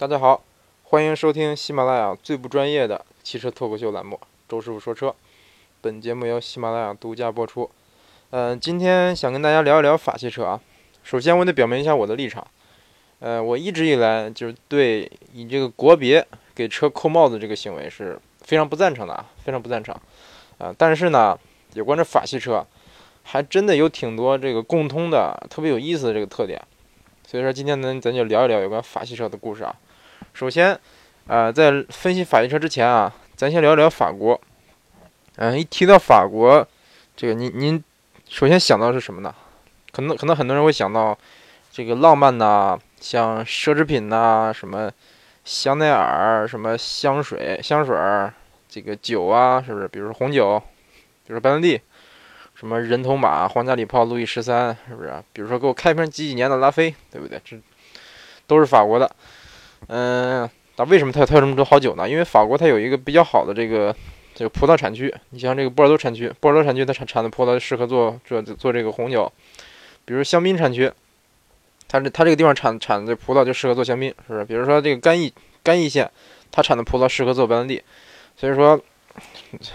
[0.00, 0.44] 大家好，
[0.84, 4.14] 欢迎收听喜马拉雅最不专业的汽车脱口秀栏目
[4.48, 5.08] 《周师傅说车》。
[5.80, 7.68] 本节目由喜马拉雅独家播出。
[8.30, 10.60] 嗯、今天想跟大家聊一聊法系车啊。
[11.02, 12.46] 首先，我得表明一下我的立场。
[13.18, 19.92] 呃，我一直以来就是对以这个国别给车扣帽子这个行为是非常不赞成的啊，非常不赞成。
[20.58, 21.36] 啊、但是呢，
[21.74, 22.64] 有关这法系车，
[23.24, 26.62] 还真的有挺多这个共通的、特别有意思的这个特点。
[27.26, 29.74] 所以说，今天呢，咱就聊一聊有关法系车的故事啊。
[30.38, 30.78] 首先，
[31.26, 34.40] 呃，在分析法系车之前啊，咱先聊聊法国。
[35.34, 36.64] 嗯、一提到法国，
[37.16, 37.82] 这个您您
[38.28, 39.34] 首先想到是什么呢？
[39.90, 41.18] 可能可能很多人会想到
[41.72, 44.88] 这个浪漫呐、像奢侈品呐、什么
[45.44, 48.32] 香奈儿、什么香水、香水儿，
[48.68, 49.88] 这个酒啊，是不是？
[49.88, 50.62] 比如说红酒，
[51.26, 51.80] 比如说白兰地，
[52.54, 55.20] 什么人头马、皇家礼炮、路易十三，是不是？
[55.32, 57.42] 比如说给我开瓶几几年的拉菲，对不对？
[57.44, 57.60] 这
[58.46, 59.16] 都是法国的。
[59.88, 62.08] 嗯，那为什么它它有这么多好酒呢？
[62.08, 63.94] 因为法国它有一个比较好的这个
[64.34, 65.12] 这个葡萄产区。
[65.30, 69.32] 你像这个波尔多产区，波尔多产区它产产的葡萄适合做做做这个红酒。
[70.04, 70.92] 比如香槟产区，
[71.88, 74.44] 它这它这个地方产产的葡萄就适合做香槟，是不是？
[74.44, 76.10] 比如说这个干邑干邑县，
[76.50, 77.82] 它产的葡萄适合做白兰地。
[78.36, 78.78] 所以说，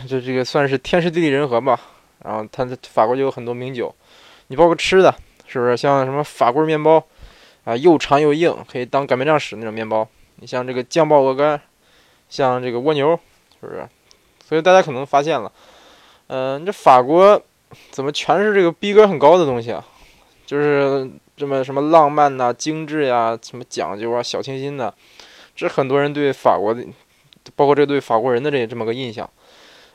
[0.07, 1.79] 这这个算是天时地利人和吧。
[2.23, 3.93] 然后它法国就有很多名酒，
[4.47, 5.13] 你包括吃的，
[5.47, 5.75] 是不是？
[5.75, 7.03] 像什么法棍面包。
[7.63, 10.07] 啊，又长又硬，可以当擀面杖使那种面包。
[10.37, 11.61] 你像这个酱爆鹅肝，
[12.27, 13.17] 像这个蜗牛，
[13.61, 13.87] 是不是？
[14.45, 15.51] 所以大家可能发现了，
[16.27, 17.41] 嗯、这法国
[17.91, 19.85] 怎么全是这个逼格很高的东西啊？
[20.45, 24.93] 就是这么什么浪漫呐、精致呀、什么讲究啊、小清新的，
[25.55, 26.83] 这很多人对法国的，
[27.55, 29.27] 包括这对法国人的这这么个印象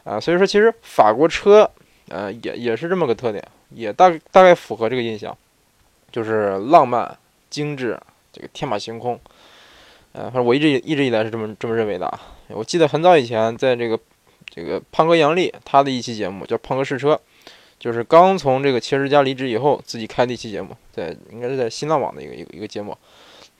[0.04, 0.18] 啊。
[0.18, 1.70] 所以说，其实法国车，
[2.08, 5.36] 呃，也也是这么个特点，也大大概符合这个印象，
[6.10, 7.16] 就是浪漫。
[7.50, 7.98] 精致，
[8.32, 9.18] 这个天马行空，
[10.12, 12.20] 呃，反正我一直一直以来是这么这么认为的啊。
[12.48, 13.98] 我记得很早以前，在这个
[14.48, 17.14] 这个胖哥杨丽他的一期节目叫《胖哥试车》，
[17.78, 22.96] 就是刚从这个汽车之家离职以后自己开的一期节目，在应该是在新浪网的一个一个一个节目。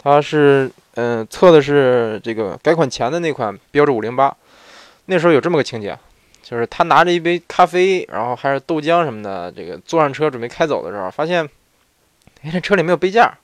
[0.00, 4.34] 他是嗯、测的是这个改款前的那款标致五零八，
[5.06, 5.98] 那时候有这么个情节，
[6.42, 11.48] 就是他拿着一杯咖啡，然后还是豆浆什么的，这个坐上车准备开走的时候，发现
[12.42, 13.36] 哎这车里没有杯架。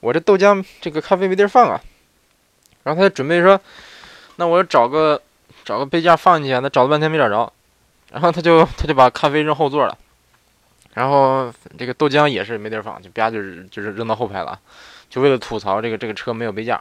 [0.00, 1.80] 我这豆浆这个咖啡没地儿放啊，
[2.84, 3.60] 然后他就准备说，
[4.36, 5.20] 那我找个
[5.64, 7.52] 找个杯架放进去，他找了半天没找着，
[8.12, 9.98] 然后他就他就把咖啡扔后座了，
[10.94, 14.58] 然后这个豆浆也是没地儿放，就啪就是就是扔到后排了，
[15.08, 16.80] 就为了吐槽这个这个车没有杯架。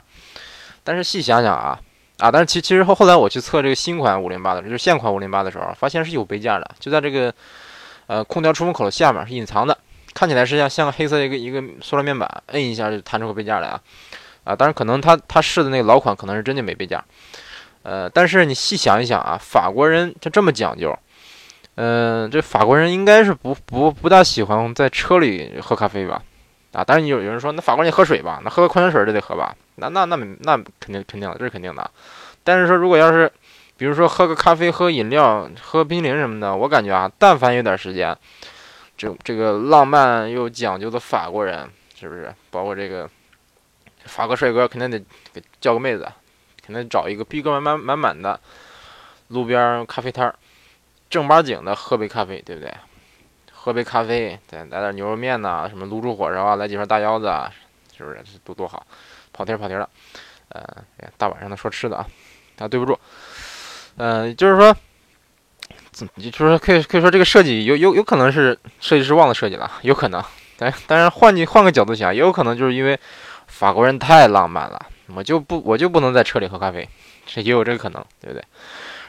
[0.83, 1.79] 但是细想想啊
[2.19, 7.33] 啊，但是其其实后后来我去测这个新款五零八的，就是现款五零八的时候，发现是有杯架的，就在这个
[8.07, 9.75] 呃空调出风口的下面是隐藏的。
[10.15, 13.81] 看起来是像像个黑色一个一个塑料面板，摁一下就弹出个杯架来啊，
[14.45, 17.03] 啊，当然可能他他试的那个老款可能是真的没杯架，
[17.83, 20.97] 呃，但是你细想一想啊，法国人就这么讲究，
[21.75, 26.23] 嗯、这法国人应该是不不不大喜欢在车里喝咖啡吧，
[26.71, 31.91] 啊，当然有有人说那法国人喝水吧，那喝个矿泉水都得喝吧，那那那那肯定肯定的，这是肯定的，
[32.43, 33.29] 但是说如果要是
[33.75, 38.17] 比如说喝个咖啡、喝饮料、喝冰淇淋什么的，我感觉啊，但凡有点时间。
[38.97, 42.33] 这这个浪漫又讲究的法国人，是不是？
[42.49, 43.09] 包括这个
[44.05, 44.97] 法国帅哥，肯定得
[45.33, 46.09] 给叫个妹子，
[46.65, 48.39] 肯定找一个逼格满满满满的
[49.27, 50.35] 路边咖啡摊儿，
[51.09, 52.73] 正八经的喝杯咖啡，对不对？
[53.51, 57.51] 喝杯咖啡，再来点牛肉面呐、什么卤煮火烧啊，来几份大腰子啊，
[57.97, 58.23] 是不是？
[58.43, 58.85] 多多好，
[59.33, 59.89] 跑题跑题了。
[60.49, 60.63] 呃，
[61.17, 62.07] 大晚上的说吃的啊，
[62.59, 62.97] 啊，对不住。
[63.97, 64.75] 嗯、就是说。
[66.17, 70.21] 就是说，可以可以说这个设计有有有可能是设计师忘了设计了，有可能。
[70.57, 72.99] 但当然换句换个角度想，也有可能就是因为
[73.47, 76.87] 法国人太浪漫了，我就不我就不能在车里喝咖啡，
[77.25, 78.43] 这也有这个可能，对不对？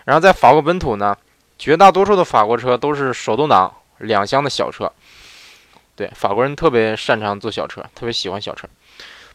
[0.04, 1.16] 然后在法国本土呢，
[1.58, 4.90] 绝大多数的法国车都是手动挡两厢的小车。
[5.94, 8.68] 对，法国人特别擅长做小车，特别喜欢小车。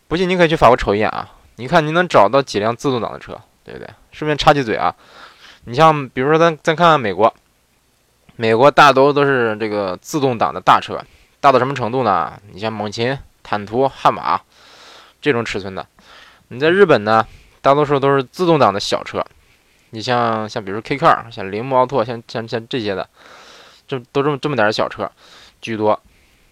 [0.08, 3.88] 不信你可以去法国瞅一眼啊，你看你能找到几辆自动挡的车，对不对？
[4.12, 4.94] 顺便插句嘴啊，
[5.66, 7.34] 你像比如说咱咱看看美国。
[8.42, 11.00] 美国大多都是这个自动挡的大车，
[11.40, 12.34] 大到什么程度呢？
[12.52, 14.42] 你像猛禽、坦途、悍马
[15.22, 15.86] 这种尺寸的。
[16.48, 17.24] 你在日本呢，
[17.62, 19.24] 大多数都是自动挡的小车。
[19.92, 23.08] 你像像比如 K Car、像铃木奥拓、像像像这些的，
[23.88, 25.12] 这都这么这么点的小车
[25.62, 25.92] 居多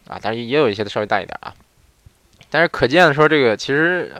[0.07, 0.19] 啊。
[0.21, 1.51] 但是也有一些的稍微大一点啊。
[2.51, 4.13] 但是可见说，这个其实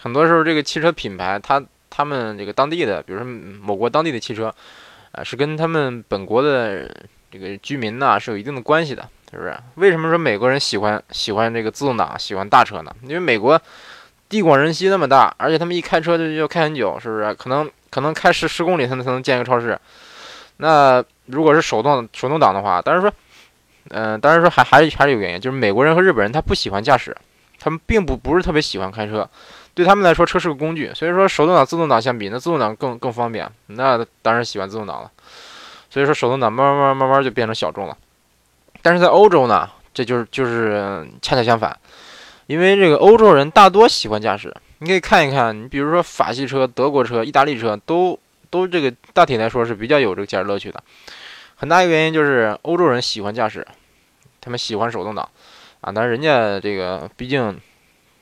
[0.00, 4.54] 很多时候这个汽车品牌，它他们这个当地的，比如说某国当地的汽车。
[5.12, 6.94] 啊，是跟他们本国的
[7.30, 9.56] 这个居民呢是有一定的关系的，是不是？
[9.74, 12.90] 为什么说美国人喜欢喜欢这个自动挡，喜欢大车呢？
[13.02, 13.60] 因为美国
[14.28, 17.34] 地广人稀那么大，而且他们一开车就要开很久，是不是？
[17.34, 19.78] 可能可能开十十公里才能才能建一个超市。
[20.58, 23.12] 那如果是手动手动挡的话，当然说，
[23.90, 27.14] 嗯，当然说还还是还是有原因，就是美国人和日本人他不喜欢驾驶，
[27.58, 29.28] 他们并不不是特别喜欢开车，
[29.74, 35.10] 对他们来说车是个工具，所以说手动挡自动挡相比，那自动挡更更方便，那当然喜欢自动挡了。
[35.90, 37.96] 所以说手动挡慢慢慢慢慢就变成小众了。
[38.82, 41.78] 但是在欧洲呢，这就是就是恰恰相反，
[42.46, 48.18] 因为这个欧洲人大多喜欢驾驶，你可以看一看，你比如说法系车、德国车、意大利车都。
[48.48, 50.80] 都这个大体来说是比较有这个驾驶乐趣的，
[51.56, 53.66] 很大一个原因就是欧洲人喜欢驾驶，
[54.40, 55.28] 他们喜欢手动挡
[55.80, 55.90] 啊。
[55.92, 57.60] 但是人家这个毕竟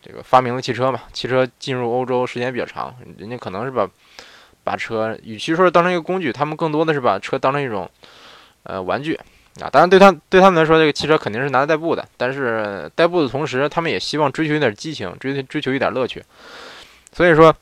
[0.02, 3.86] 这个发明了汽车嘛，汽车进入欧洲时间比较长，人家可能是把
[4.64, 7.88] 把车与其说是当成一个工具，他们更多的是把车当成一种
[8.64, 9.14] 呃玩具
[9.60, 9.70] 啊。
[9.70, 16.22] 当然对他对他们来说，这个汽车肯定是拿来代步的，但是代步的同时，他们也希望追求一点激情，追追求一点乐趣，
[17.12, 17.54] 所以说。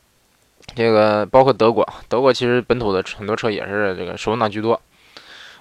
[0.77, 4.81] 这个包括德国，德国其实本土的很多车也是这个手动挡居多。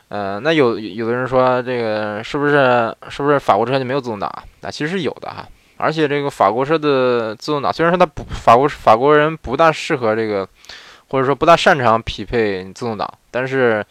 [0.09, 4.43] 呃，那有有的人说这个是不是是不是法国车就没有自动挡啊？
[4.61, 5.45] 那其实是有的哈。
[5.77, 10.47] 而且这个法国车的自动挡，虽然说它不法国法国人不大适合这个，
[11.11, 13.85] 或者说不大擅长匹配自动挡，但是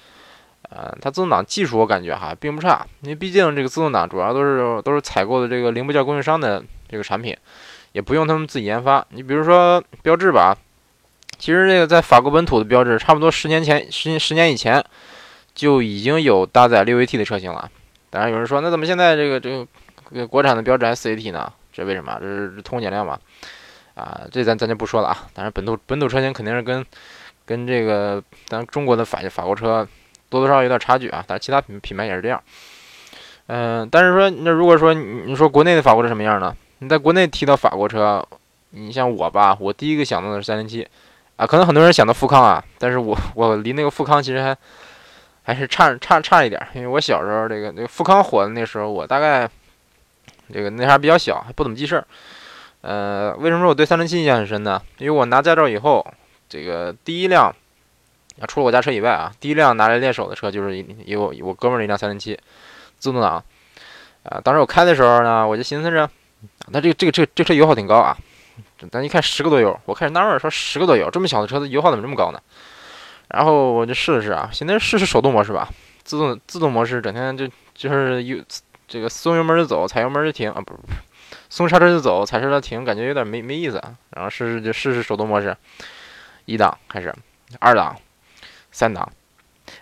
[0.70, 7.36] 呃，它自动挡技术我感觉哈并不差，因为毕竟这个自动挡主要都是都是采购的这个零部件供应商的这个产品，
[7.92, 9.06] 也不用他们自己研发。
[9.10, 10.56] 你比如说标致吧。
[11.38, 14.84] 其实这个在法国本土的标志，差不多十年前、十十年以前
[15.54, 17.70] 就已经有搭载六 AT 的车型了。
[18.10, 19.66] 当然有人说，那怎么现在这个这
[20.10, 21.50] 个国产的标志还四 AT 呢？
[21.72, 22.18] 这为什么？
[22.20, 23.18] 这是通减量嘛？
[23.94, 25.28] 啊，这咱咱就不说了啊。
[25.34, 26.84] 当然本土本土车型肯定是跟
[27.44, 29.86] 跟这个咱中国的法法国车
[30.28, 31.24] 多多少少有点差距啊。
[31.26, 32.42] 但是其他品品牌也是这样。
[33.46, 36.56] 嗯，但是说那如果说你说国内的法国车什么样呢？
[36.78, 38.26] 你在国内提到法国车，
[38.70, 40.86] 你像我吧，我第一个想到的是三零七。
[41.36, 44.56] 啊，可能很多人想到富康啊，但是我我离那个富康其实还
[45.42, 49.48] 还是差差差一点，因为我小时候这个那个富康火的那时候，我大概
[50.52, 52.06] 这个那还比较小，还不怎么记事儿。
[52.82, 54.80] 呃，为什么说我对三零七印象很深呢？
[54.98, 56.06] 因为我拿驾照以后，
[56.48, 57.54] 这个第一辆
[58.40, 62.38] 啊，除了我家车以外啊，第一辆拿来练手的车就是有我哥们儿一辆三零七
[62.98, 63.42] 自动挡。
[64.22, 66.08] 啊，当时我开的时候呢，我就寻思着，
[66.68, 68.16] 那这个这个这这车油耗挺高啊。
[68.90, 72.40] 咱一看十个多油，我开始纳闷，说十个多油这么小的车子油耗怎么这么高呢？
[73.28, 75.68] 然后我就试了试啊，现在试试手动模式吧，
[76.02, 78.42] 自动自动模式整天就就是油
[78.88, 80.88] 这个松油门就走，踩油门就停啊，不不不，
[81.50, 83.82] 松刹车就走，踩刹车停，感觉有点没没意思。
[84.10, 85.54] 然后试试就试试手动模式，
[86.46, 87.14] 一档开始，
[87.58, 87.94] 二档，
[88.72, 89.06] 三档，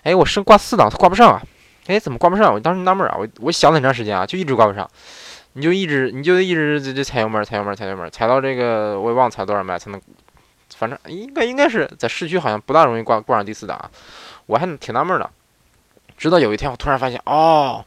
[0.03, 1.43] 哎，我升挂四档它挂不上啊，
[1.87, 2.53] 哎，怎么挂不上？
[2.53, 4.91] 我当时纳闷啊，我我想了很长时间啊，就一直挂不上。
[5.55, 10.01] 你就一直，你就一直就就踩油门，踩油门，踩油门，踩到这个我也忘踩多少迈才能，
[10.77, 13.91] 反正应该应该是在市区好像不大容易挂挂上第四档，
[14.47, 15.29] 我还挺纳闷的。
[16.17, 17.85] 直到有一天我突然发现，哦，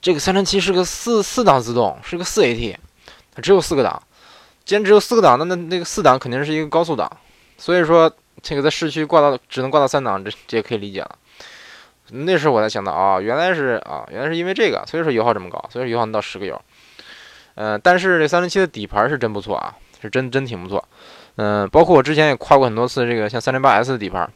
[0.00, 2.76] 这个三零七是个四四档自动，是个四 AT，
[3.34, 4.02] 它只有四个档。
[4.64, 7.10] 既然只有四个档，那那那个四档肯定是一个高速档，
[7.58, 8.10] 所以说
[8.40, 11.18] 这个在市区挂到只能挂到三档，这这也可以理解了。
[12.10, 16.58] 那时候我才想到，啊，原来是啊，原来是因为这个，所以说油耗这么高，所以说油耗能到十个油。
[17.56, 20.82] 呃，但是这三零七的底盘是真不错啊，是真真挺不错。
[21.36, 24.30] 嗯，包括我之前也夸过很多次，这个像三零八 S 的底盘，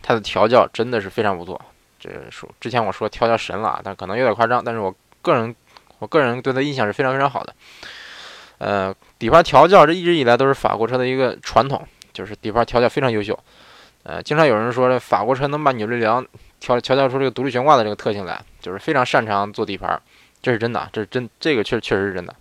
[0.00, 1.60] 它的调教真的是非常不错。
[2.00, 5.54] 这说之前我说调教神了啊，但可能有点夸张，但是我个人
[5.98, 7.54] 我个人对它印象是非常非常好的。
[8.58, 13.38] 呃，底盘调教这一直以来都是法国车的一个传统，就是底盘调教非常优秀。
[14.04, 16.24] 呃，经常有人说这法国车能把扭力梁
[16.60, 20.00] 调调教出这个独立悬挂的这个特性来，就是非常擅长做底盘。
[20.42, 22.34] 这是真的，这是真，这个确确实是真的。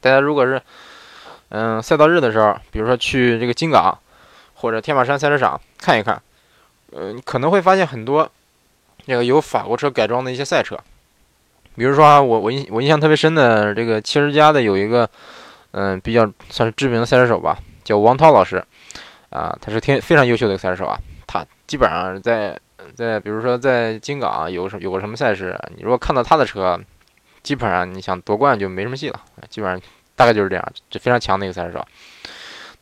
[0.00, 0.62] 大家如果是，
[1.48, 3.98] 嗯，赛道日的时候，比如说去这个金港
[4.54, 6.22] 或者天马山赛车场看一看，
[6.92, 8.30] 呃，可能会发现很多
[9.04, 10.78] 这个由法国车改装的一些赛车。
[11.78, 15.08] 比如说啊，我我印我印象特别深的这个七十加的有一个，
[15.70, 18.62] 嗯，比较算是知名的赛车手吧，叫王涛老师，
[19.30, 22.58] 啊，他是挺非常优秀的一个赛车手啊，他基本上在
[22.94, 26.78] 在比如说在金港有什有个什么赛事，你如果看到他的车。
[27.40, 29.80] 基本上你想夺冠就没什么戏了，基本上
[30.16, 31.86] 大概就是这样，这非常强的一个赛车手。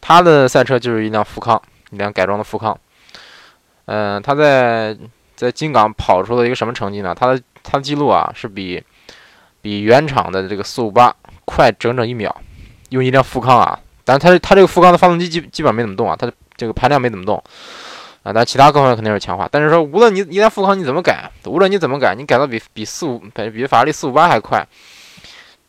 [0.00, 1.60] 他的赛车就是一辆富康，
[1.90, 2.76] 一辆改装的富康。
[3.84, 4.96] 嗯，他在
[5.36, 7.14] 在金港跑出了一个什么成绩呢？
[7.14, 8.82] 他的他的记录啊是比
[9.60, 12.34] 比原厂的这个四五八快整整一秒，
[12.90, 13.78] 用一辆富康啊。
[14.04, 17.42] 但是他他这个富康的发动机基基本上没怎么动啊，它的这个排量没怎么动。
[18.22, 19.48] 啊，但其他各方面肯定是强化。
[19.50, 24.66] 但是说，无论你一辆富康你怎么改，无论你怎么改，你改到比比四五比比法拉利四五八还快，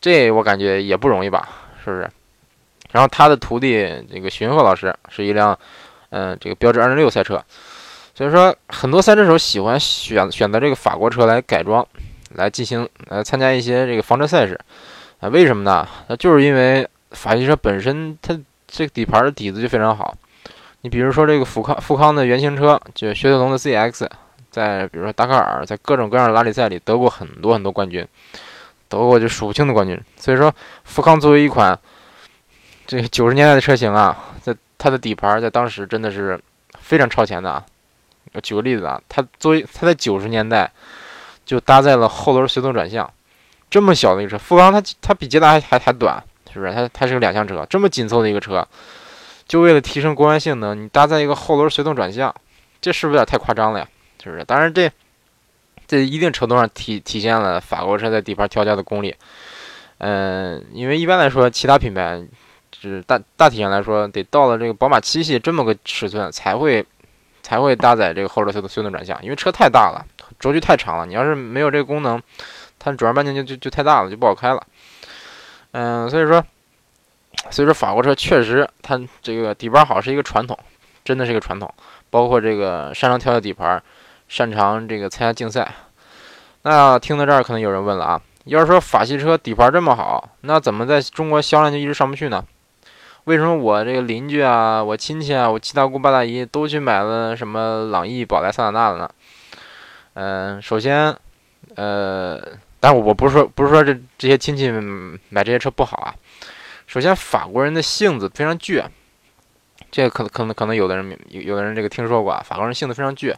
[0.00, 1.48] 这我感觉也不容易吧？
[1.84, 2.10] 是不是？
[2.90, 5.56] 然后他的徒弟这个荀鹤老师是一辆，
[6.10, 7.40] 嗯，这个标致二零六赛车。
[8.18, 11.86] 所以说，很多赛车手喜欢选选择这个法国车来改装，
[12.34, 14.58] 来进行来参加一些这个房车赛事
[15.20, 15.28] 啊？
[15.28, 15.86] 为什么呢？
[16.08, 20.12] 那就是因为法系车本身它这个底盘的底子就非常好。
[20.80, 24.08] 你比如说这个富康富康的原型车，就雪铁龙的 ZX，
[24.50, 28.04] 在比如说达喀尔，在各种各样的拉力赛里得过很多很多冠军，
[28.88, 29.96] 得过就数不清的冠军。
[30.16, 31.78] 所以说，富康作为一款
[32.84, 36.36] 这个九十年代的车型啊，在它的底盘在当时真的是
[36.80, 37.64] 非常超前的啊。
[38.32, 40.70] 我举个例子啊，它作为它在九十年代
[41.46, 43.10] 就搭载了后轮随动转向，
[43.70, 46.72] 这么小的一个车，富康它它比捷达还还还短，是不是？
[46.72, 48.66] 它它是个两厢车，这么紧凑的一个车，
[49.46, 52.34] 就为了提升公安性能，你搭载一个后轮随动转向，
[52.80, 53.88] 这是不是有点太夸张了呀？
[54.22, 54.44] 是不是？
[54.44, 54.90] 当然这
[55.86, 59.14] 这一定程度上体体现了法国车在底盘调教的功力。
[59.98, 62.22] 嗯，因为一般来说，其他品牌
[62.78, 66.84] 是大大体上来说，得到了这个宝马七系这么个尺寸才会。
[67.48, 70.04] 才会搭载这个后轮的随动转向，因为车太大了，
[70.38, 71.06] 轴距太长了。
[71.06, 72.20] 你要是没有这个功能，
[72.78, 74.62] 它转弯半径就就就太大了，就不好开了。
[75.70, 76.44] 嗯，所以说，
[77.48, 80.58] 所以说法国车确实它这个底盘好是一个传统，
[81.02, 81.72] 真的是一个传统。
[82.10, 83.82] 包括这个擅长调教底盘，
[84.28, 85.72] 擅长这个参加竞赛。
[86.64, 92.44] 那听到这儿，可能有人问了啊，要是说法系车底盘这么好，那怎么在中国销量就一直上不去呢？
[93.28, 99.10] 为什么我这个邻居啊，我亲戚啊，我七大姑八大姨都去买了什么朗逸、宝来、桑塔纳的呢？
[100.14, 101.14] 嗯，首先，
[101.74, 102.42] 呃，
[102.80, 104.70] 但我不是说不是说这这些亲戚
[105.28, 106.14] 买这些车不好啊。
[106.86, 108.82] 首先，法国人的性子非常倔，
[109.90, 113.34] 这个可能可能可能有的人有有的人这个听说过啊，法国人性子非常倔。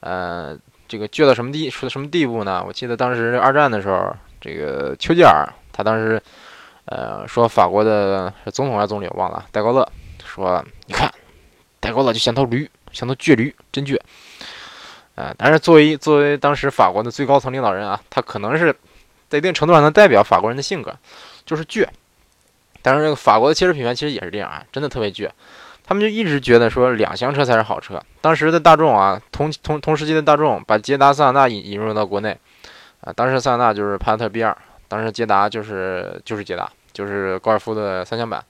[0.00, 2.64] 呃，这个倔到什么地说什么地步呢？
[2.66, 6.20] 我记得当时二战的时候，这个丘吉尔他当时。
[6.86, 9.46] 呃，说法国的总统还是总理，忘了。
[9.50, 9.88] 戴高乐
[10.24, 11.10] 说：“你看，
[11.80, 13.98] 戴高乐就像头驴，像头倔驴，真倔。”
[15.16, 18.74] 呃，但是作为作为当时法国的最高层领导人啊，他可能是
[19.28, 20.94] 在一定程度上能代表法国人的性格，
[21.46, 21.86] 就是倔。
[22.82, 25.30] 但是这个法国的汽车品牌其实也是这样啊，真的特别倔。
[25.86, 28.02] 他们就一直觉得说两厢车才是好车。
[28.20, 32.36] 当时的大众啊，同同同时期的大众把捷达、桑塔纳引引入到国内
[33.00, 34.56] 啊，当时桑塔纳就是帕萨特 B 二。
[34.94, 38.40] 当时捷达就是就是捷达，就是高尔夫的三厢版。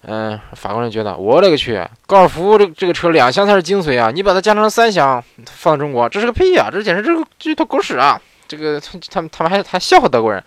[0.00, 4.10] 嗯，法国人觉得我勒个去，高尔夫这这个车两厢才是精髓啊！
[4.10, 6.68] 你把它加成三厢放到中国，这是个屁呀！
[6.72, 8.20] 这简直这个这一坨狗屎啊！
[8.48, 10.42] 这个他们他们还还笑话德国人，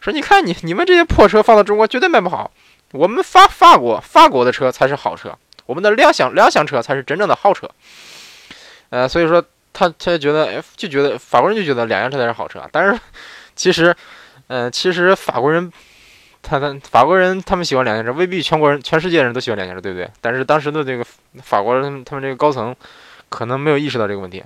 [0.00, 2.48] 说你看你你们这些破车放到中国绝对卖不好，
[2.92, 7.68] 我们法法国法国的车才是好车，我们的两厢两厢车才是真正的好车。
[8.90, 13.00] 呃，所以说他他觉得就觉得法国人就觉得两厢车才是好车，但是
[13.60, 13.94] 其实。
[14.50, 15.70] 呃，其实法国人，
[16.42, 20.10] 他他法国人他们喜欢两厢车，未必全国人、全世界人都喜欢两厢车，对不对？
[20.20, 21.06] 但是当时的这个
[21.40, 22.74] 法国人，他们这个高层
[23.28, 24.42] 可能没有意识到这个问题，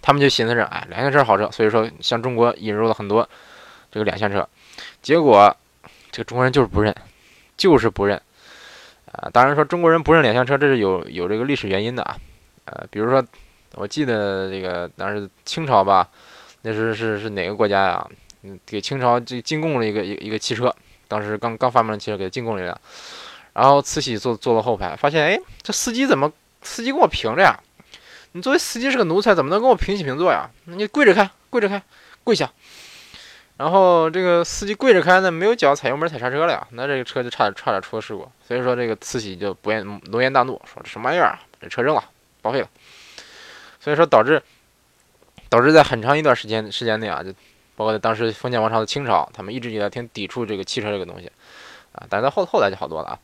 [0.00, 3.28] 他们就寻思着，哎，两厢车好车，所以说向中国引入了很多
[3.90, 4.48] 这个两厢车，
[5.02, 5.52] 结果
[6.12, 6.94] 这个中国人就是不认，
[7.56, 8.22] 就是不认
[9.10, 9.28] 啊！
[9.32, 12.16] 当然说中国人不认两厢车，这是有有这个历史原因的啊，
[12.66, 13.20] 呃，比如说
[13.74, 16.08] 我记得这个当时清朝吧，
[16.62, 18.08] 那是是是哪个国家呀？
[18.42, 20.74] 嗯，给清朝就进贡了一个一一个汽车，
[21.08, 22.80] 当时刚刚发明的汽车，给他进贡了一辆。
[23.52, 27.58] 然后慈禧坐坐到后排，发现哎，这司机怎么司机跟我平着呀？
[28.32, 30.48] 你作为司机是个奴才，怎么能跟我平起平坐呀？
[30.66, 31.82] 你跪着开，跪着开，
[32.22, 32.48] 跪下。
[33.56, 38.30] 然后这个司机跪着开呢，没有脚踩油门踩刹车了呀，那这个车就差点差点出了事故。
[38.46, 42.04] 所以说这个慈禧就不言浓言大怒，说这什么玩意儿啊，把这车扔了，
[42.40, 42.68] 报废了。
[43.80, 44.40] 所以说导致
[45.48, 47.32] 导致在很长一段时间时间内啊，就。
[47.78, 51.30] 包括在当时封建王朝的清朝，他们一直以来挺抵触这个汽车这个东西，
[51.92, 53.18] 啊，但是到后后来就好多了啊。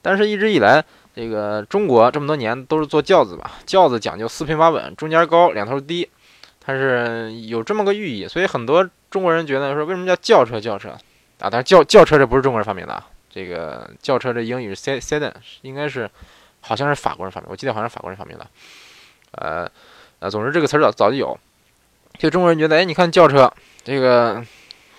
[0.00, 0.84] 但是一直以来，
[1.16, 6.08] 这个中国这么多年都是坐轿子吧，轿子讲究四平八稳，中间高，两头低，
[6.60, 8.28] 它是有这么个寓意。
[8.28, 10.60] 所以很多中国人觉得说，为什么叫轿车？
[10.60, 15.32] 轿车啊，但是轿轿车这不是中国人发明的，这个轿车这英语是 sedan，
[15.62, 16.08] 应该是
[16.60, 18.46] 好像是法国人发明，我记得好像是法国人发明的。
[19.32, 19.68] 呃
[20.20, 21.36] 呃，总之这个词儿早早就有，
[22.18, 23.50] 就中国人觉得，哎，你看轿车。
[23.84, 24.44] 这个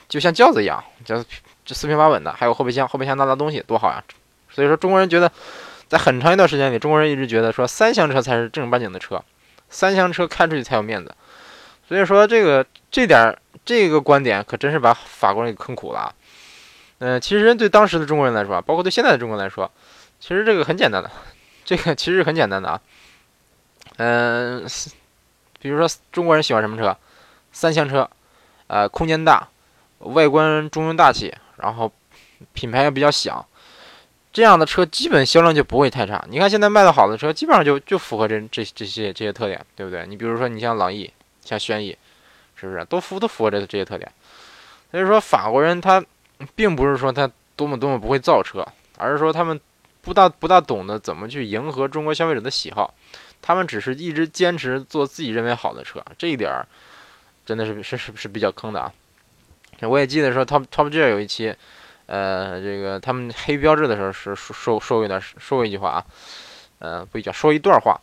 [0.07, 1.23] 就像轿子一样，就
[1.63, 4.03] 这四平八稳的，还有后备箱，后备箱拉拉东西多好呀！
[4.49, 5.31] 所以说中国人觉得，
[5.87, 9.23] 在很长一段时间里，中国人一直觉得说三厢车才是正儿八经的车，
[9.69, 11.13] 三厢车开出去才有面子。
[11.87, 16.15] 所以说这个这点这个观点可真是把法国人给坑苦了。
[16.97, 19.69] 嗯，其实对当时的中国人来说，包括对现在的中国人来说，
[20.19, 21.11] 其实这个很简单的，
[21.63, 22.81] 这个其实很简单的啊。
[23.97, 24.65] 嗯，
[25.59, 26.97] 比如说中国人喜欢什么车？
[27.51, 28.09] 三厢车。
[28.67, 29.47] 呃，空间大，
[29.97, 31.91] 外观中庸大气，然后
[32.53, 33.43] 品牌也比较响，
[34.31, 36.23] 这样的车基本销量就不会太差。
[36.29, 40.05] 你看现在卖的好的车，基本上就就符合这这这些这些特点，对不对？
[40.05, 41.11] 你比如说你像朗逸、
[41.43, 41.97] 像轩逸，
[42.55, 44.11] 是不是都符都符合这这些特点？
[44.91, 46.05] 所以说法国人他
[46.53, 48.63] 并不是说他多么多么不会造车，
[48.97, 49.59] 而是说他们
[50.01, 52.93] 不大不大懂得怎么去迎合中国消费者的喜好，
[53.41, 56.67] 他们只是一直坚持做自己认为好的车，这一点儿
[57.49, 58.93] 真的是是是是比较坑的啊。
[59.81, 61.55] 我也记得说 Top Top Gear 有一期。
[62.11, 66.05] 呃，这个他们黑标志的时候是说说说过一段说过一句话啊，
[66.79, 68.01] 呃，不一句说一段话，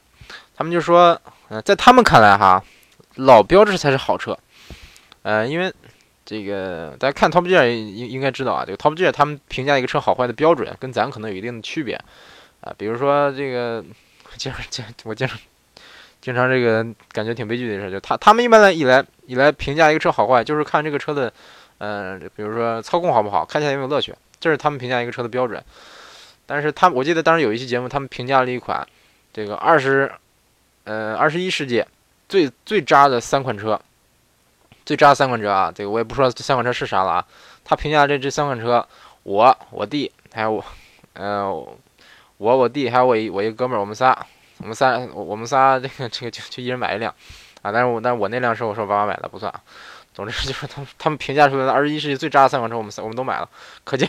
[0.57, 2.63] 他们就说，呃，在他们看来哈，
[3.17, 4.39] 老标志才是好车，
[5.23, 5.75] 呃，因为
[6.25, 12.01] 这个大家看 Top Gear 应应该知道啊，这个 Top Gear 他们评价一个车好坏的标准跟咱可能有一定的区别
[12.61, 13.85] 啊，比如说这个
[14.31, 15.37] 我经常经我经常
[16.27, 21.33] 经常这个感觉挺悲剧的事，就他他们一般来以来以来评价一个车好坏，就是看这个车的。
[21.79, 25.63] 嗯，比如说操控好不好，开起来有没有乐趣，这是他们评价一个车的标准。
[26.47, 28.85] 但是他，我记得当时有一期节目，他们评价了一款
[29.33, 30.11] 这个二十，
[30.83, 31.85] 呃，二十一世纪
[32.29, 33.81] 最最渣的三款车，
[34.85, 37.25] 最渣三款车啊，这个我也不说这三款车是啥了啊。
[37.63, 38.85] 他评价这这三款车，
[39.23, 40.65] 我、我弟还有我，
[41.13, 41.47] 呃，
[42.39, 44.27] 我、我弟还有我一我一哥们儿，我们仨，
[44.59, 47.15] 我们仨，我们仨这个这个就就一人买一辆
[47.63, 47.73] 啊。
[47.73, 49.61] 但是我但是我那辆是我说爸妈买的，不算啊。
[50.15, 53.49] 总之就是他们他们评价出来的二十一世纪最渣的三款车，我们我们都买了。
[53.85, 54.09] 可见，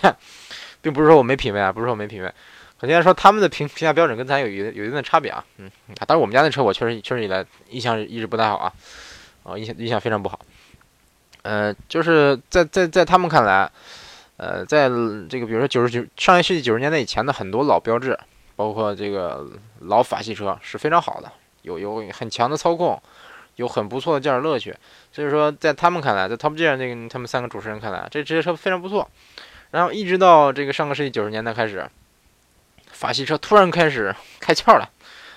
[0.82, 2.34] 并不是说我没品位啊，不是说我没品位，
[2.80, 5.44] 可见说他们的评评价标准跟咱有有有一定的差别啊。
[5.58, 5.70] 嗯，
[6.08, 8.74] 但是我们家那车我确实确实以来印象一直不太好啊，
[9.44, 10.40] 啊印象印象非常不好。
[11.42, 13.70] 呃，就是在在在他们看来，
[14.38, 14.88] 呃，在
[15.30, 18.18] 这个比如说九十九上一世纪九十年代以前的很多老标志，
[18.58, 19.48] 包括这个
[19.80, 23.02] 老法系车是非常好的，有有很强的操控。
[23.58, 24.72] 有很不错的驾驶乐趣，
[25.12, 29.10] 所以说在他们看来，在 Top Gear 那个他们三个主持人看来，这这些车非常不错。
[29.72, 31.90] 然后一直到这个上个世纪九十年代开始，
[32.92, 34.88] 法系车突然开始开窍了，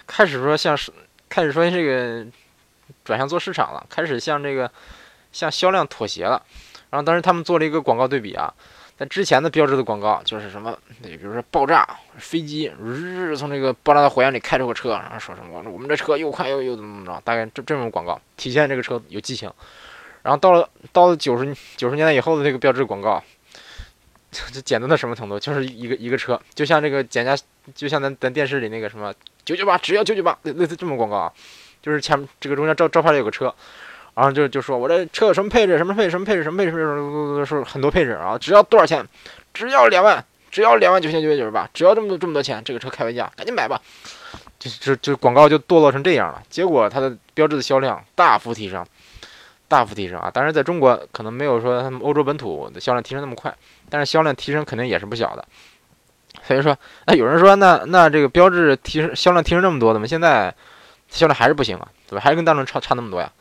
[0.07, 0.93] 开始说像是
[1.31, 2.27] 开始说这个
[3.05, 4.71] 转向做市场了，开始向这个
[5.33, 6.43] 向销量妥协了。
[6.91, 8.53] 然后当时他们做了一个广告对比啊。
[9.01, 19.51] 在之前的标志的广告就是什么，比如说爆炸飞机日从这个爆炸的火焰里开出个车，然后说什么我们这车又快又又怎么怎么着，大概这这种广告体现这个车有激情。
[20.23, 23.25] 然后到了到了九十九十年代以后的这个标志广告，
[24.53, 25.41] 就简单到什么程度？
[25.41, 27.35] 就是一个一个车，就像这个减价，
[27.75, 29.15] 就像咱咱电视里那个什么
[29.47, 31.33] 九九八只要九九八，类似这么广告啊，
[31.81, 33.55] 就是前这个中间照照片里有个车。
[34.15, 39.07] 然后就就说我这车有什么配置，什么配置，什么配置，什么配置，什么说很多配置啊，只要多少钱？
[39.53, 43.81] 只要两万，只要两万九千九百九十八，只要这么多这么多钱，这个车开回家，赶紧买吧。
[44.59, 46.43] 就就就广告就堕落成这样了。
[46.51, 48.85] 结果它的标志的销量大幅提升，
[49.69, 50.31] 大幅提升啊！
[50.31, 53.55] 当然在中国可能没有说他们欧洲本土的销量提升那么快，
[53.89, 55.45] 但是销量提升肯定也是不小的。
[56.45, 60.55] 所以说，那有人说，那那这个标志提升销量提升这么多，怎么现在
[61.09, 61.89] 销量还是不行啊？
[62.07, 62.21] 怎么？
[62.21, 63.33] 还是跟大众差差那么多呀？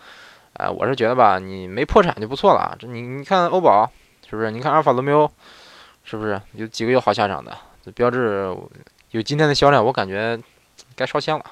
[0.53, 2.75] 哎，我是觉得吧，你没破产就不错了！
[2.79, 3.89] 这你你看欧宝
[4.29, 4.51] 是不是？
[4.51, 5.31] 你看阿尔法罗密欧
[6.03, 6.41] 是不是？
[6.53, 7.57] 有几个有好下场的？
[7.85, 8.53] 这标志
[9.11, 10.37] 有今天的销量，我感觉
[10.95, 11.45] 该烧香了。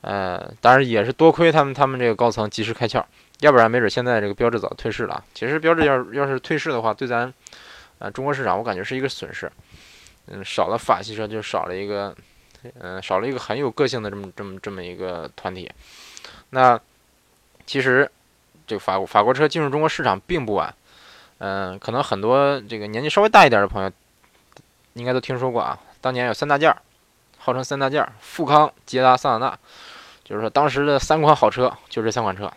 [0.00, 3.02] 呃，当然也是多亏他们他们这个高层及时开窍，
[3.40, 5.22] 要不然没准现在这个标志早退市了。
[5.34, 7.32] 其实标志要要是退市的话，对咱
[7.98, 9.50] 呃中国市场我感觉是一个损失。
[10.28, 12.14] 嗯，少了法系车就少了一个，
[12.80, 15.70] 嗯，少了一个很有个性的这么这么这么一个团体。
[16.50, 16.78] 那
[17.66, 18.10] 其实。
[18.68, 20.74] 这个法国法国车进入中国市场并不晚，
[21.38, 23.88] 嗯，可能很多这个年纪稍微大一点的朋友
[24.94, 25.78] 应该都听说过啊。
[26.00, 26.76] 当年有三大件，
[27.38, 29.58] 号称三大件：富康、捷达、桑塔纳。
[30.24, 32.52] 就是说，当时的三款好车就这三款车。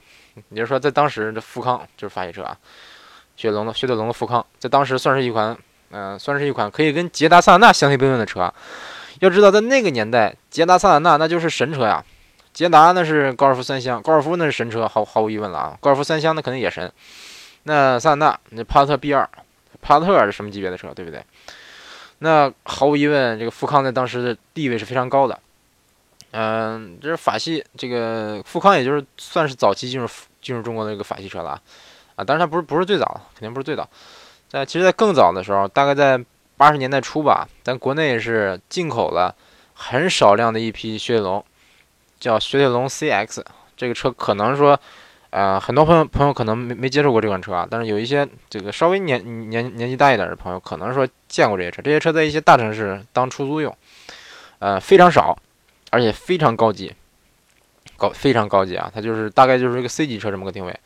[0.49, 2.57] 也就是说，在当时的富康就是法系车啊，
[3.35, 5.55] 雪铁龙的雪铁龙的富康，在当时算是一款，
[5.91, 8.51] 嗯，算是一款可以跟捷达、桑塔纳相提并论的车。
[9.19, 12.03] 要知道，在那个年代，捷达、桑塔纳那就是神车呀。
[12.59, 15.77] 捷达那是高尔夫三厢，高尔夫那是神车，毫毫无疑问了啊！
[15.79, 16.91] 高尔夫三厢那肯定也神。
[17.63, 19.29] 那桑塔纳，那帕萨特 B 二，
[19.81, 21.23] 帕萨特是什么级别的车，对不对？
[22.17, 25.39] 那毫无疑问，这个富康在当时的地位是非常高的。
[26.31, 30.05] 嗯，这是法系，这个富康也就是算是早期进入
[30.41, 31.61] 进入中国的一个法系车了啊！
[32.17, 33.87] 啊，当然它不是不是最早，肯定不是最早。
[34.49, 36.21] 在其实，在更早的时候，大概在
[36.57, 39.33] 八十年代初吧，咱国内是进口了
[39.73, 41.41] 很少量的一批雪铁龙。
[42.19, 43.43] 叫雪铁龙 CX
[43.77, 44.79] 这个车，可能说，
[45.29, 51.82] 呃，很多朋友朋友可能没没接触过这款车啊，但是有一些这个稍微年年年纪大一点的朋友，可能说见过这些车。
[51.82, 53.75] 这些车在一些大城市当出租用，
[54.60, 55.38] 呃，非常少，
[55.91, 56.93] 而且非常高级，
[57.95, 58.91] 高非常高级啊！
[58.93, 60.77] 它就是大概就是一个 C 级车这么个定位。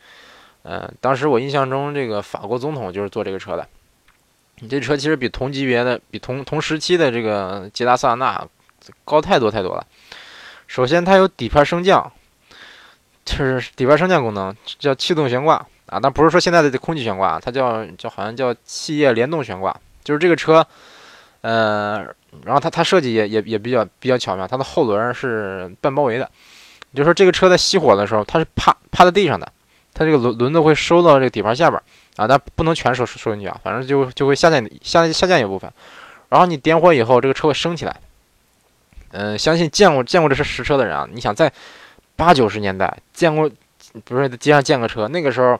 [0.62, 3.66] 嗯，当时我印象中，这个法国总统就是坐这个车的。
[4.60, 8.48] 你这车其实比同级别的、比同同时期的这个捷达、桑塔纳
[9.04, 9.86] 高太多太多了。
[10.66, 12.12] 首先，它有底盘升降，
[13.24, 15.54] 就是底盘升降功能，叫气动悬挂
[15.86, 20.66] 啊，但不是说现在的空气悬挂，它叫叫好像叫气液联动悬挂，就是这个车，
[21.42, 22.06] 呃，
[22.44, 26.30] 然后它它设计也也也比较比较巧妙，它的后轮是半包围的，
[26.94, 29.50] 就是说这个车在熄火的时候，它是趴趴在地上的，
[29.92, 31.80] 它这个轮轮子会收到这个底盘下边。
[32.16, 35.68] 啊，但不能全收收进去啊，反正就就会下降下下降一部分，
[36.28, 37.96] 然后你点火以后，这个车会升起来。
[39.16, 41.50] 嗯，相信见过见过这是实车的人啊，你想在
[42.16, 45.58] 八九十年代见过，比如说在街上见个车，那个时候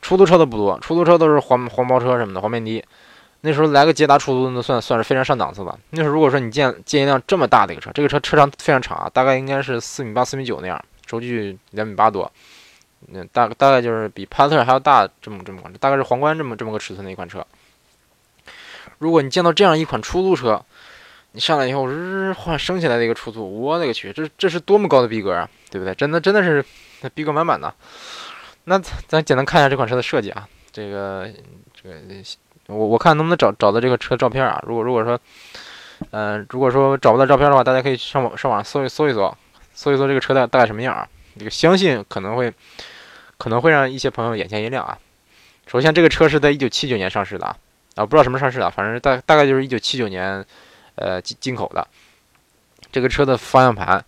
[0.00, 2.84] 出租车都不多，出租车都是黄黄包车什么的，黄面的。
[3.42, 5.78] 那时候来个捷达出租，那算算是非常上档次了。
[5.90, 12.30] 那时候如果说你见见一辆这么大的一个车，这个车车长非常长啊，大概应该是四米八、四米九那样，轴距两米八多。
[13.08, 17.44] 那，大大概就是比帕萨特还要大这么这么大概是皇冠这么这么个尺寸的一款车。
[18.98, 20.64] 如果你见到这样一款出租车，
[21.32, 25.94] 你上来以后日换升起来的一个出租，我勒个去，这这是多么高的逼格啊，对不对？
[25.94, 26.64] 真的真的是
[27.14, 27.74] 逼格满满的。
[28.64, 31.28] 那咱简单看一下这款车的设计啊，这个
[31.74, 31.96] 这个
[32.66, 34.62] 我我看能不能找找到这个车照片啊？
[34.66, 35.18] 如果如果说，
[36.10, 39.36] 嗯，如果说找不到照片的话，大家可以上网上网搜一搜一搜，
[39.74, 41.08] 搜一搜这个车大大概什么样啊？
[41.38, 42.52] 这个相信可能会。
[43.38, 44.96] 可能会让一些朋友眼前一亮啊！
[45.66, 47.56] 首先，这个车是在一九七九年上市的啊，
[47.96, 50.46] 啊，不知道什么上市的，反正大大概就是一九七九年，
[50.94, 51.86] 呃，进进口的。
[52.90, 54.04] 这个车的方向盘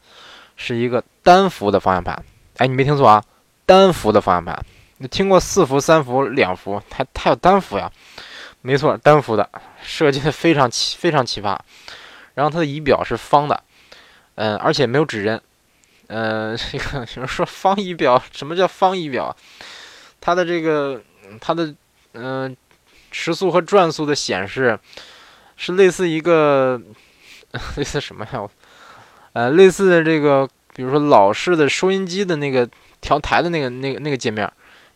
[0.56, 2.24] 是一个单幅的方向盘，
[2.58, 3.24] 哎，你没听错啊，
[3.64, 4.64] 单幅的方向盘。
[4.98, 7.90] 你听过四幅、三幅、两幅，它它有单幅呀？
[8.60, 9.48] 没错，单幅的，
[9.82, 11.58] 设计的非常奇非常奇葩。
[12.34, 13.62] 然后它的仪表是方的，
[14.36, 15.40] 嗯，而且没有指针。
[16.06, 19.34] 呃，这个有人说方仪表，什么叫方仪表？
[20.20, 21.02] 它的这个，
[21.40, 21.74] 它的，
[22.12, 22.56] 嗯，
[23.10, 24.78] 时速和转速的显示
[25.56, 26.80] 是类似一个，
[27.76, 28.48] 类似什么呀？
[29.32, 32.68] 呃，类似的这个，比如说老式的收音机的那个
[33.00, 34.50] 调台的那个、那个、那个界面，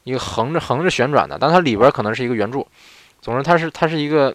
[0.04, 2.66] 一个横着横着旋转的，但它里边可能是一个圆柱。
[3.20, 4.34] 总之，它是它是一个，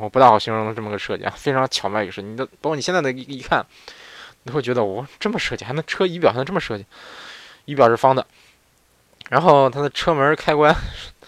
[0.00, 2.28] 我不大好形容这么个设计啊，非常巧妙一个设计。
[2.28, 3.64] 你的，包括你现在的一一看。
[4.48, 6.86] 你会觉得我这么设计，还能车仪表还能这么设计？
[7.64, 8.24] 仪表是方的，
[9.28, 10.72] 然后它的车门开关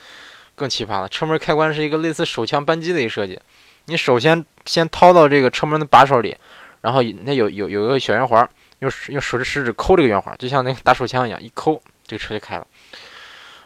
[0.55, 1.09] 更奇葩了。
[1.09, 3.41] 车门开关是一个类似手枪扳机的一个设计。
[3.89, 6.37] 你首先先掏到这个车门的把手里，
[6.83, 8.49] 然后那有有有一个小圆环，
[8.79, 12.67] 用用手指食指抠这个圆环，就像那个打手枪一样，一抠这个车就开了。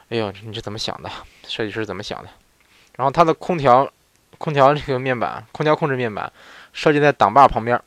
[0.08, 1.10] 哎呦，你是怎么想的？
[1.46, 2.28] 设计师怎么想的？
[2.96, 3.90] 然后它的空调
[4.38, 6.32] 空调这个面板，空调控制面板
[6.72, 7.78] 设计在挡把旁边。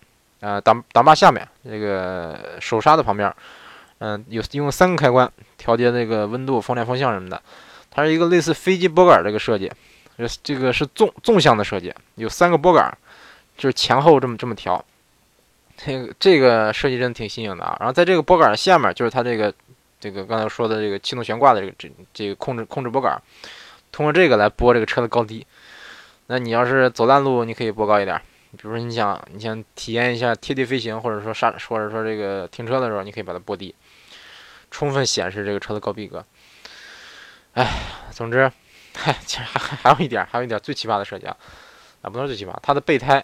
[0.41, 3.34] 呃，挡挡把下面这个手刹的旁边，
[4.00, 7.41] 嗯，有用三个开关调节那个温度、风量、风向什么的。
[7.89, 9.71] 它是一个类似飞机拨杆这个设计，
[10.17, 12.97] 这这个是纵纵向的设计，有三个拨杆，
[13.58, 14.84] 就是前后这么这么调。
[15.78, 17.75] 这个这个设计真的挺新颖的啊。
[17.80, 19.54] 然后在这个拨杆下面，就是它这个
[19.99, 23.21] 这个刚才说的这个气动悬挂的这个这这个控制控制拨杆，
[23.91, 25.45] 通过这个来拨这个车的高低。
[26.28, 28.19] 那你要是走烂路，你可以拨高一点。
[28.51, 33.75] 比如说，你想你想体验一下贴地飞行，或者说刹，或者说这个停车的时候，你可以把它拨低，
[34.71, 36.25] 充分显示这个车的高逼格。
[37.54, 37.69] 哎，
[38.12, 38.49] 总之，
[38.97, 41.36] 嗨 其实还还还有一点，还有一点最奇葩的设计啊，
[42.01, 43.23] 啊，不能说最奇葩，它的备胎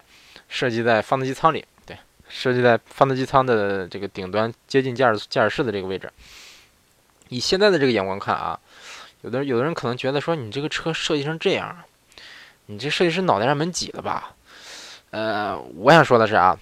[0.50, 1.98] 设计在发动机舱里，对，
[2.30, 6.12] 设计在发动机舱的这个顶端，接近驾驶驾驶室的这个位置。
[7.30, 8.60] 以现在的这个眼光看啊，
[9.22, 11.84] 有的有的人可能觉得说，你这个车设计成这样，
[12.66, 14.36] 你这设计师脑袋上门挤了吧？
[15.12, 16.58] 呃，我想说的是啊，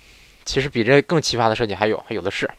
[0.45, 2.49] 其实比这更奇葩的设计还有，还有的是。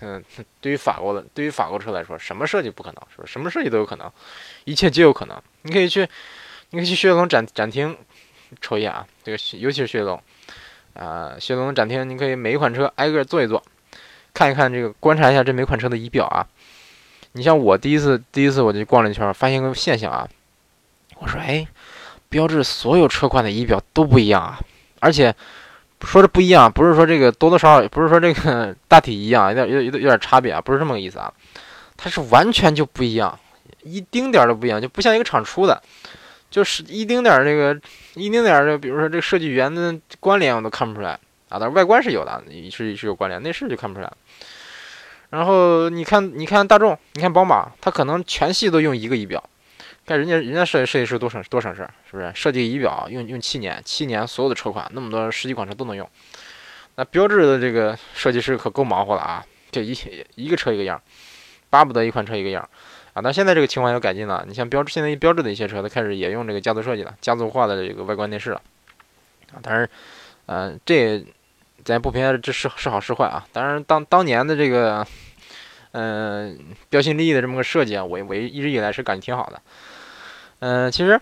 [0.00, 0.22] 嗯，
[0.60, 3.02] 对于法国的，对于法国车来说，什么设计不可能？
[3.10, 3.32] 是不是？
[3.32, 4.10] 什么设计都有可能，
[4.64, 5.42] 一切皆有可能。
[5.62, 6.08] 你可以去，
[6.70, 7.96] 你可以去雪铁龙展展厅
[8.60, 10.22] 瞅一眼啊，这个尤其是雪铁龙
[10.94, 13.62] 啊，雪铁龙展厅，你可以每一款车挨个坐一坐，
[14.32, 16.46] 看一看这个，观察一下这每款车的仪表啊。
[17.32, 20.28] 你像我第一次，第一次我就逛了一圈，发现个现象啊，
[21.16, 21.66] 我说，哎，
[22.28, 24.60] 标致所有车款的仪表都不一样啊。
[25.00, 25.34] 而且
[26.02, 31.32] 说的不一样，不是说这个多多少少，不是说这个大体一样，有点有有有点差别啊，不是这么个意思啊，
[31.96, 33.38] 它是完全就不一样，
[33.82, 35.82] 一丁点儿都不一样，就不像一个厂出的，
[36.50, 37.78] 就是一丁点儿这个
[38.14, 41.12] 一丁点儿这，比如说这个设计语言的关联我都看不出来
[41.48, 44.12] 啊，但是外观是有的，是是有关联，内饰就看不出来。
[45.30, 49.42] 然后你看你看大众，你看宝马，它可能全系都用一个仪表。
[50.08, 52.32] 看人家，人家设设计师多省多省事儿，是不是？
[52.34, 56.08] 设计仪表用用七年，七年所有的车款那么多十几款车都能用。
[56.94, 59.44] 那标志的这个设计师可够忙活了啊！
[59.70, 59.94] 这一
[60.34, 60.98] 一个车一个样，
[61.68, 62.66] 巴不得一款车一个样。
[63.12, 64.42] 啊，那现在这个情况有改进了。
[64.48, 68.62] 你像标志现在标志的一些车，它开始也用这个家族设计了，家族化的这个外观内饰了。
[69.52, 69.88] 啊，当然，
[70.46, 71.22] 嗯，这
[71.84, 73.46] 咱不评价这是是好是坏啊。
[73.52, 75.06] 当然，当当年的这个，
[75.92, 79.60] 嗯，标新立异的这么个设计啊，我我一直以来是感觉挺好的。
[80.60, 81.20] 嗯，其实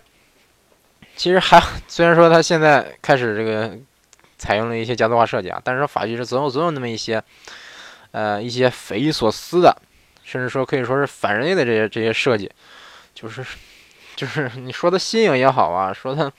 [1.17, 3.77] 其实还 虽然说它现在开始这个
[4.39, 7.23] 采用了一些家族化设计啊，但是说法系车总有总有那么一些，
[8.13, 9.77] 呃，一些匪夷所思的。
[10.25, 12.51] 甚至说可以说是反人类的这些这些设计，
[13.15, 13.47] 就是
[14.17, 16.33] 就是你说的新颖也好啊，说的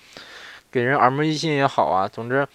[0.70, 2.46] 给人耳目一新也好啊，总之，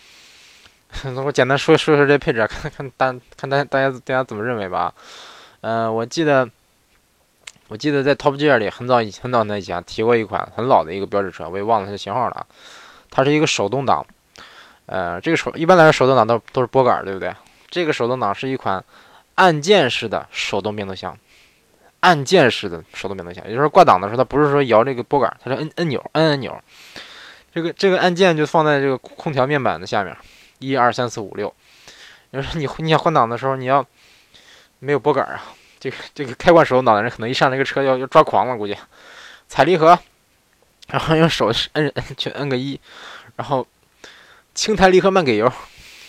[1.25, 4.93] 我简单说说说这配置，看看大看大大家大家怎么认为吧。
[5.63, 6.47] 嗯，我记得
[7.73, 12.47] 我记得在 Top Gear 里很早以很早那以前提过一款很老的一个标志车，我也忘了它的型号了。
[13.11, 14.05] 它是一个手动挡，
[14.85, 17.35] 呃，这个手一般来说手动挡都都是拨杆，对不对？
[17.71, 18.85] 这个手动挡是一款。
[19.35, 21.17] 按键式的手动变速箱，
[22.01, 26.55] 按键式的手动变速箱，也就是挂档的时候，它不是说摇这个拨杆，它是摁摁钮，摁按钮。
[27.55, 30.15] 这个这个按键就放在这个空调面板的下面，
[30.59, 31.53] 一二三四五六。
[32.31, 33.85] 就是你你想换挡的时候，你要
[34.79, 35.43] 没有拨杆啊，
[35.83, 38.77] 这个这个开惯手动挡的人可能一上这个车要要抓狂了，估计
[39.49, 39.99] 踩离合，
[40.87, 42.79] 然后用手摁摁去摁个一，
[43.35, 43.67] 然后
[44.55, 45.53] 轻抬离合慢给油，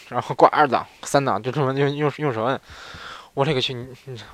[0.10, 2.62] 然后挂二档三档就这么用用用手摁。
[3.34, 3.76] 我勒个去！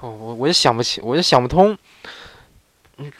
[0.02, 1.78] 我我我就想不起，我就想不通。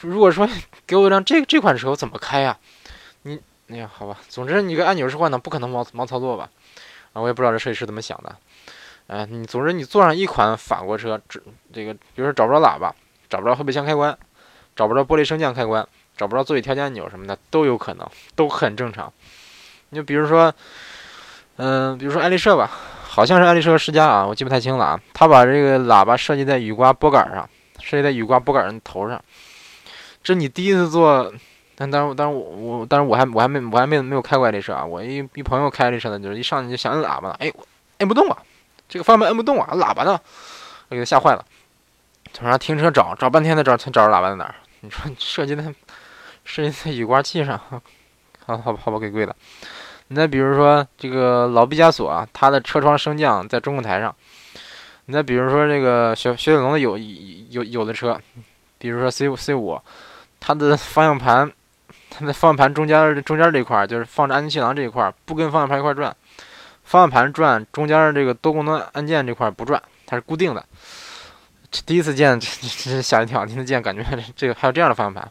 [0.00, 0.46] 如果说
[0.86, 2.58] 给我一辆这这款车，我怎么开呀？
[3.22, 6.50] 你哎呀，好吧，总之你个按钮式换挡不可能盲盲操作吧？
[7.14, 8.36] 啊，我也不知道这设计师怎么想的。
[9.10, 11.40] 哎，你总之你坐上一款法国车，这
[11.72, 12.94] 这个比如说找不着喇叭，
[13.28, 14.16] 找不着后备箱开关，
[14.76, 15.84] 找不着玻璃升降开关，
[16.16, 19.12] 找不着座椅调节按钮什么的，都有可能，都很正常。
[19.88, 20.54] 你就比如说，
[21.56, 22.70] 嗯，比如说爱丽舍吧。
[23.12, 25.00] 好像是爱丽舍世家啊，我记不太清了啊。
[25.12, 29.20] 他把这个喇叭设计在雨刮拨杆上，设计在雨刮拨杆的头上。
[30.22, 31.32] 这你第一次做，
[31.74, 34.86] 但当然，当然我我，但是我还我还没我还没没有开过爱丽舍啊。
[34.86, 37.52] 我一一朋友开爱丽舍的，就是一上去就想摁喇叭了，哎，
[37.98, 38.38] 摁不动啊，
[38.90, 40.20] 这个方向盘摁不动啊，喇叭呢？
[40.88, 41.44] 我给他吓坏了，
[42.32, 44.54] 从那停车找找半天才找才找着喇叭在哪儿。
[44.80, 45.72] 你说你设计在
[46.44, 47.56] 设计在雨刮器上，
[48.44, 49.34] 好好好吧，给跪了。
[50.08, 54.12] 你再比如说这个老毕加索啊，它的车窗升降在中控台上。
[55.06, 58.20] 你再比如说这个雪雪铁龙的有有有的车，
[58.78, 59.80] 比如说 C 五 C 五，
[60.40, 61.50] 它的方向盘，
[62.10, 66.16] 它的方向盘中间中间这一块就是放着安全气囊这一块，不跟方向盘一块转，
[66.90, 70.64] 方向盘转中间的这个多功能按键这块不转，它是固定的。
[71.86, 72.48] 第一次见这
[72.90, 75.30] 这吓一跳，第一次见感觉 这个还有这样的方向盘。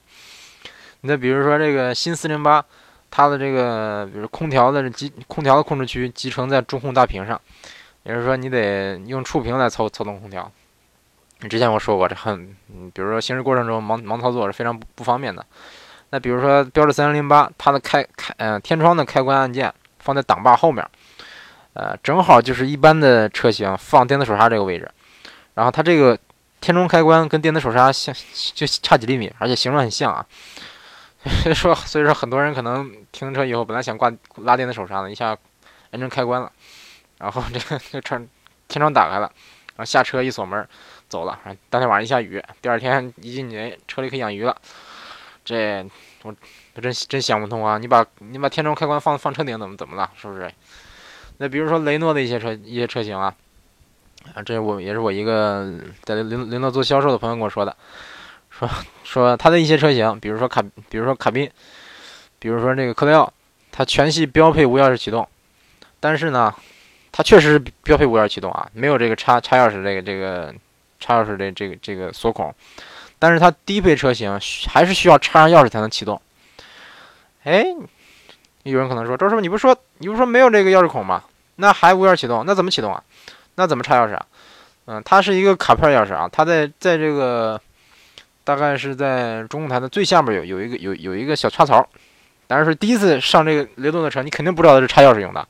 [1.01, 2.63] 你再比如说这个新四零八。
[3.11, 7.41] 它的这个，比如空调的集空调的控制区集成在中控大屏上，
[8.03, 10.51] 也就是说你得用触屏来操操纵空调。
[11.39, 12.55] 你之前我说过，这很，
[12.93, 15.43] 比如说行驶过程中盲盲操作是非常不不方便的。
[16.11, 20.87] 那比如说标致三零零八，它的开开呃天窗的开关按键放在挡把后面，
[21.79, 24.91] 呃正好就是一般的车型放电子手刹这个位置。
[25.53, 26.17] 然后它这个
[26.59, 28.13] 天窗开关跟电子手刹相
[28.53, 30.25] 就差几厘米，而且形状很像啊。
[31.43, 35.37] 所以说，所以说很多人可能停车以后，本来想挂拉电子手刹的，一下
[35.91, 36.51] 摁成开关了，
[37.17, 38.17] 然后这个这车
[38.67, 39.31] 天窗打开了，
[39.75, 40.67] 然后下车一锁门
[41.07, 41.39] 走了。
[41.69, 44.55] 当天晚上一下雨，第二天一进去，车里可以养鱼了。
[45.43, 45.85] 这
[46.23, 46.33] 我
[46.81, 47.77] 真真想不通啊！
[47.77, 50.09] 你把你把天窗开关放放车顶怎么怎么了？
[50.15, 50.49] 是不是？
[51.41, 53.33] 那比如说雷诺的一些车一些车型啊，
[54.35, 55.73] 啊，这我也是我一个
[56.03, 57.75] 在雷雷诺做销售的朋友跟我说的。
[58.49, 58.69] 说
[59.05, 61.49] 说他的一些车型，比如说卡，比如说卡宾，
[62.39, 63.31] 比如说那个科雷傲，
[63.71, 65.25] 它全系标配无钥匙启动，
[66.01, 66.53] 但是呢，
[67.09, 70.53] 它确实是标配无钥匙启动啊，没有这个插插钥匙这个这个
[70.99, 72.53] 插钥匙的这个这个锁孔，
[73.17, 76.21] 但是它低配车型还是需要插上钥匙才能启动。
[77.43, 77.65] 哎，
[78.63, 81.23] 有人可能说，周师傅，你不说你不说没有这个钥匙孔吗？
[81.59, 83.03] 那还无钥匙启动，那怎么启动啊？
[83.55, 84.25] 那怎么插钥匙啊？
[84.85, 87.61] 嗯，它是一个卡片钥匙啊，它在在这个。
[88.41, 91.87] 大概是在中控台的最下面有有一个有有一个小插槽，
[92.47, 95.47] 当然是第一次上这个雷诺的车，你肯定不知道它是插钥匙用的。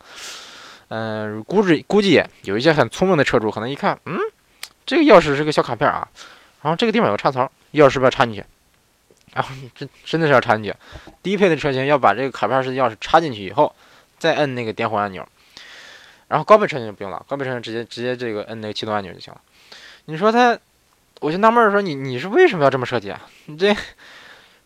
[0.90, 4.20] 嗯，估计估计有一些很聪明的车主可能一看，嗯，
[4.86, 6.06] 这个钥匙是个小卡片啊，
[6.62, 8.44] 然后这个地方有插槽，钥匙不要插进去？
[9.34, 10.76] 然后真真的是要插进去。
[11.24, 13.74] 低配的车型要把这个卡片式的钥匙插进去以后，
[14.18, 15.26] 再摁那个点火按钮。
[16.30, 19.42] 然后高配车型就不用了，高配车型直接直接这个摁那个启动按钮就行了。
[20.06, 20.58] 你说它？
[21.22, 23.20] 我就纳闷说你你是为什么要这么设计啊？
[23.48, 23.76] 你这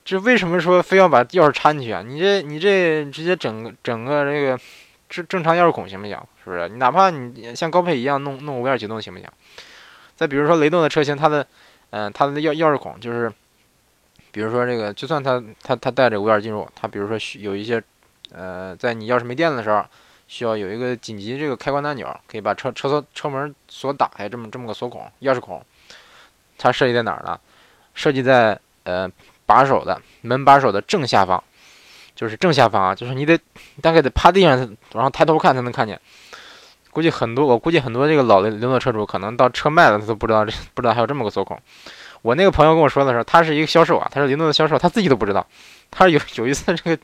[0.05, 2.03] 这为什么说非要把钥匙插进去啊？
[2.05, 4.59] 你这你这直接整个整个这个
[5.09, 6.15] 正正常钥匙孔行不行？
[6.43, 6.69] 是不是？
[6.69, 9.27] 你哪怕你像高配一样弄弄无钥匙启动行不行？
[10.15, 11.47] 再比如说雷动的车型，它的
[11.89, 13.33] 嗯它的钥钥匙孔就是
[14.31, 17.81] 比如说这个，就算它它它带着无钥匙进入，它比如说有一些，
[18.31, 19.83] 呃，在你钥匙没电的时候，
[20.27, 25.63] 需要有一个紧急这个开关按钮，可以把车车锁车门锁打开，这么这么个锁孔钥匙孔，
[26.57, 27.39] 它设计在哪儿呢？
[27.93, 29.09] 设计在呃
[29.45, 31.43] 把手的门把手的正下方，
[32.15, 33.39] 就是正下方啊，就是你得
[33.81, 34.57] 大概得趴地上，
[34.93, 35.99] 然后抬头看才能看见。
[36.89, 41.59] 估计很多，我估计很多这个老的灵诺车主可能到车卖了，他都不知道这不知道还有这么个锁孔。
[42.21, 45.45] 我那个朋友跟我说的时候，他是一个销售啊，他是灵诺的销售，他自己都不知道。
[45.89, 47.03] 他有有一次这个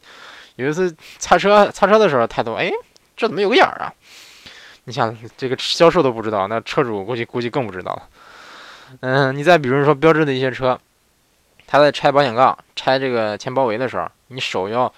[0.58, 2.72] 有一次擦车擦车的时候，抬头，哎，
[3.20, 3.94] 这怎么有个眼儿啊？
[4.86, 8.10] 你想这个销售都不知道，那车主估计估计更不知道了。
[9.02, 10.80] 嗯，你再比如说标致的一些车，
[11.68, 14.92] 他在拆保险杠、拆这个前包围的时候，你手要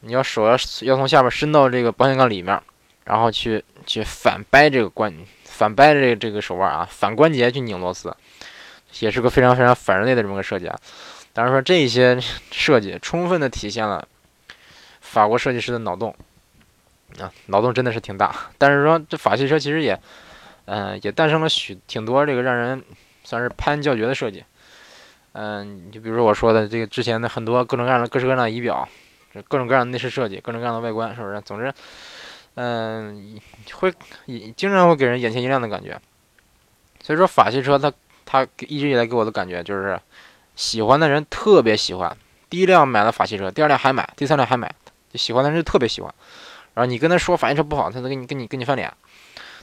[0.00, 0.52] 你要手要
[0.82, 2.62] 要从下边伸到这个保险杠里面。
[3.06, 8.12] 然后去去反掰这个关，反掰这个这个手腕啊，反关节去拧螺丝，
[8.98, 10.76] 也是个非常非常反人类的这么个设计啊。
[11.32, 14.04] 当然说这一些设计充分的体现了
[15.00, 16.12] 法国设计师的脑洞
[17.20, 18.34] 啊，脑洞真的是挺大。
[18.58, 19.98] 但是说这法系车其实也，
[20.66, 22.82] 嗯，也诞生了许挺多这个让人
[23.24, 24.44] 算是拍案叫绝的设计。
[25.32, 28.88] 嗯，就比如说我说的这个之前的很多各种各样的各式各样的仪表，
[29.34, 31.40] 这各种各样的内饰设计，各种各样的外观，是不是？
[31.42, 31.72] 总之。
[32.58, 33.38] 嗯，
[33.74, 33.92] 会
[34.56, 36.00] 经常会给人眼前一亮的感觉，
[37.02, 37.92] 所以说法系车它
[38.24, 40.00] 它一直以来给我的感觉就是，
[40.54, 42.16] 喜欢的人特别喜欢，
[42.48, 44.74] 第一辆买了法系车，第二辆还买，第三辆还买，
[45.12, 46.14] 就喜欢的人就特别喜欢，
[46.76, 48.92] 然后你跟他说法系车不好，他能跟你跟你跟你翻脸，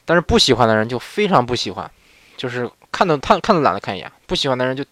[0.03, 1.89] 但是不喜欢的人就非常不喜欢，
[2.35, 4.83] 就是看都看看都懒得看一眼，不喜欢的人就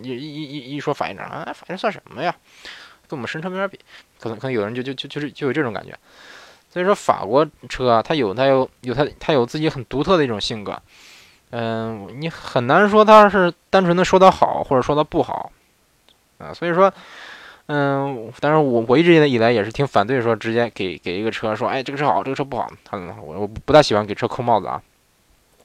[0.00, 2.32] 一一一一说法系车啊，法系车算什么呀，
[3.08, 3.80] 跟我们神车没法比，
[4.20, 5.92] 可能可能有人就就就就是就有这种感觉。
[6.72, 10.80] 所以说法国车啊它有它有有它它有自己很独特的一种性格，
[11.50, 15.50] 嗯，你很难说它是单纯的说它好或者说它不好，
[16.38, 16.92] 啊，所以说，
[17.66, 24.82] 嗯，但是我我一直以来也是挺反对说直接给给一个车说，哎，这个车好，这个车不好，他我我不大喜欢给车扣帽子啊，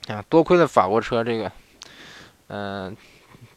[0.07, 1.51] 啊，多亏了法国车这个，
[2.47, 2.95] 嗯，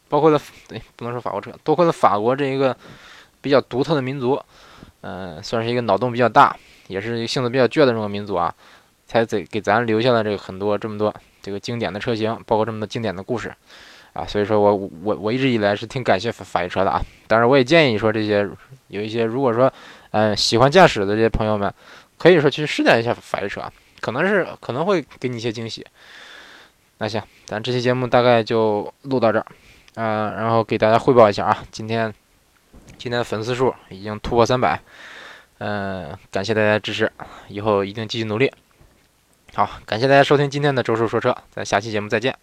[0.07, 2.75] 包括了对，不能说法国车，多亏了法国这一个
[3.41, 4.41] 比较独特的民族，
[5.01, 6.55] 嗯，算是一个脑洞比较大。
[6.87, 8.53] 也是一个性子比较倔的这种民族啊，
[9.07, 13.51] 才给给咱留下了这个很多这么多这个经典的车型，包括这么多经典的故事
[14.15, 14.25] 啊。
[14.25, 16.99] 所以说我我我一直以来是挺感谢法法系车的啊。
[17.27, 18.49] 当然我也建议说这些
[18.87, 19.71] 有一些如果说
[20.11, 21.71] 嗯喜欢驾驶的这些朋友们，
[22.17, 23.61] 可以说去试驾一下法系车，
[24.01, 25.85] 可能是可能会给你一些惊喜。
[26.97, 29.45] 那行，咱这期节目大概就录到这儿，
[29.95, 32.13] 嗯，然后给大家汇报一下啊，今天
[32.97, 34.79] 今天的粉丝数已经突破三百。
[35.57, 37.11] 嗯，感谢大家支持，
[37.47, 38.51] 以后一定继续努力。
[39.53, 42.33] 好，感谢大家收听今天的周叔说车，咱下期节目再见。